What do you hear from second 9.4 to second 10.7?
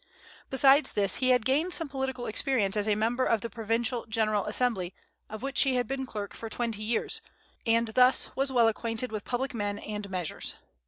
men and measures.